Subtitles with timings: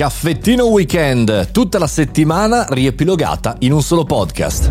[0.00, 4.70] Caffettino Weekend, tutta la settimana riepilogata in un solo podcast.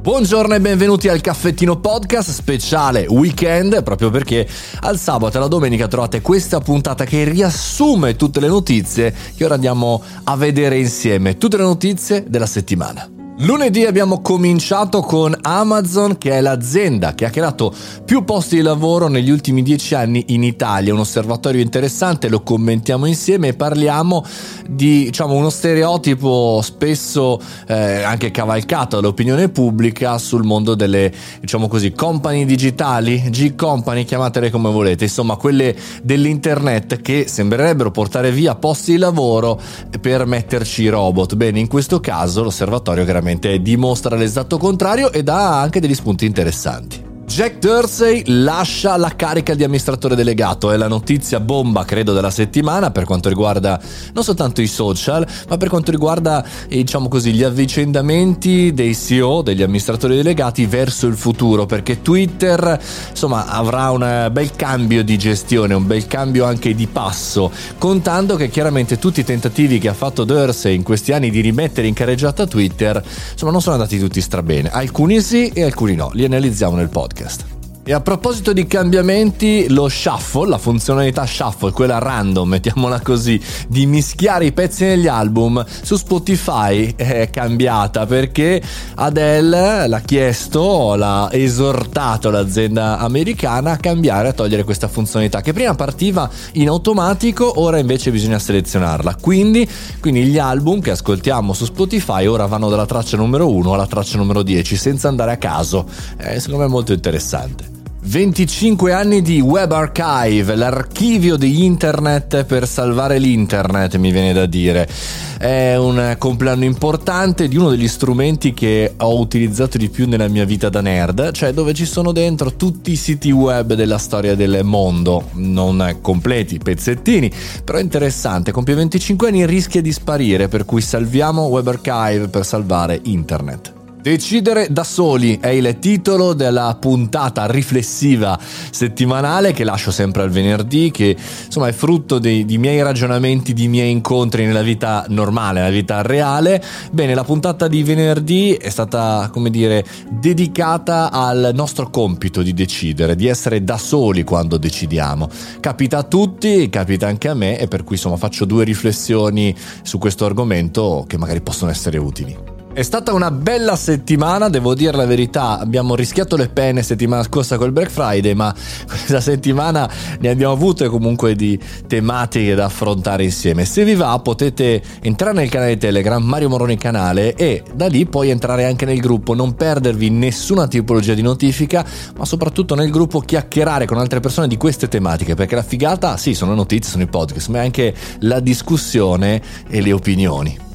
[0.00, 4.48] Buongiorno e benvenuti al Caffettino Podcast speciale weekend, proprio perché
[4.82, 9.54] al sabato e alla domenica trovate questa puntata che riassume tutte le notizie che ora
[9.54, 13.10] andiamo a vedere insieme, tutte le notizie della settimana.
[13.40, 17.72] Lunedì abbiamo cominciato con Amazon, che è l'azienda che ha creato
[18.04, 20.92] più posti di lavoro negli ultimi dieci anni in Italia.
[20.92, 24.24] Un osservatorio interessante, lo commentiamo insieme e parliamo
[24.68, 31.92] di diciamo, uno stereotipo spesso eh, anche cavalcato dall'opinione pubblica sul mondo delle diciamo così,
[31.92, 38.98] company digitali, G-company, chiamatele come volete, insomma quelle dell'internet che sembrerebbero portare via posti di
[38.98, 39.60] lavoro
[40.00, 41.36] per metterci robot.
[41.36, 47.05] Bene, in questo caso l'osservatorio chiaramente dimostra l'esatto contrario e dà anche degli spunti interessanti.
[47.36, 52.90] Jack Dorsey lascia la carica di amministratore delegato, è la notizia bomba credo della settimana
[52.92, 53.78] per quanto riguarda
[54.14, 59.42] non soltanto i social, ma per quanto riguarda eh, diciamo così gli avvicendamenti dei CEO,
[59.42, 65.74] degli amministratori delegati verso il futuro, perché Twitter insomma avrà un bel cambio di gestione,
[65.74, 70.24] un bel cambio anche di passo, contando che chiaramente tutti i tentativi che ha fatto
[70.24, 74.70] Dorsey in questi anni di rimettere in carreggiata Twitter, insomma non sono andati tutti strabene,
[74.70, 77.24] alcuni sì e alcuni no, li analizziamo nel podcast.
[77.26, 77.55] podcast.
[77.88, 83.86] E a proposito di cambiamenti, lo shuffle, la funzionalità shuffle, quella random, mettiamola così, di
[83.86, 88.60] mischiare i pezzi negli album, su Spotify è cambiata perché
[88.96, 95.76] Adele l'ha chiesto, l'ha esortato l'azienda americana a cambiare, a togliere questa funzionalità che prima
[95.76, 99.14] partiva in automatico, ora invece bisogna selezionarla.
[99.14, 99.64] Quindi,
[100.00, 104.16] quindi gli album che ascoltiamo su Spotify ora vanno dalla traccia numero 1 alla traccia
[104.16, 105.86] numero 10 senza andare a caso.
[106.16, 107.75] Eh, secondo me è molto interessante.
[108.08, 114.88] 25 anni di Web Archive, l'archivio di internet per salvare l'internet, mi viene da dire.
[115.36, 120.44] È un compleanno importante di uno degli strumenti che ho utilizzato di più nella mia
[120.44, 124.60] vita da nerd, cioè dove ci sono dentro tutti i siti web della storia del
[124.62, 127.30] mondo, non completi, pezzettini,
[127.64, 132.46] però interessante, compie 25 anni e rischia di sparire, per cui salviamo Web Archive per
[132.46, 133.74] salvare internet.
[134.06, 138.38] Decidere da soli è il titolo della puntata riflessiva
[138.70, 143.66] settimanale che lascio sempre al venerdì, che insomma è frutto dei, di miei ragionamenti, di
[143.66, 146.62] miei incontri nella vita normale, nella vita reale.
[146.92, 153.16] Bene, la puntata di venerdì è stata, come dire, dedicata al nostro compito di decidere,
[153.16, 155.28] di essere da soli quando decidiamo.
[155.58, 159.52] Capita a tutti, capita anche a me e per cui insomma faccio due riflessioni
[159.82, 162.55] su questo argomento che magari possono essere utili.
[162.76, 167.56] È stata una bella settimana, devo dire la verità, abbiamo rischiato le penne settimana scorsa
[167.56, 168.52] col Black Friday, ma
[168.86, 173.64] questa settimana ne abbiamo avute comunque di tematiche da affrontare insieme.
[173.64, 178.28] Se vi va potete entrare nel canale Telegram, Mario Moroni canale, e da lì poi
[178.28, 181.82] entrare anche nel gruppo, non perdervi nessuna tipologia di notifica,
[182.14, 186.34] ma soprattutto nel gruppo chiacchierare con altre persone di queste tematiche, perché la figata, sì,
[186.34, 190.65] sono notizie, sono i podcast, ma è anche la discussione e le opinioni.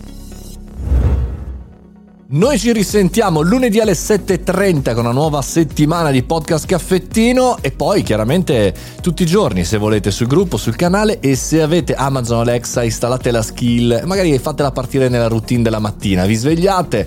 [2.33, 8.03] Noi ci risentiamo lunedì alle 7.30 con una nuova settimana di podcast caffettino e poi
[8.03, 12.83] chiaramente tutti i giorni se volete sul gruppo, sul canale e se avete Amazon Alexa
[12.83, 17.05] installate la skill, magari fatela partire nella routine della mattina, vi svegliate,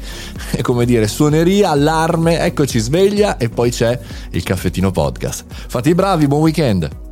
[0.51, 3.99] è come dire suoneria, allarme, eccoci sveglia e poi c'è
[4.33, 5.47] il caffettino podcast.
[5.49, 7.04] Fate i bravi, buon weekend!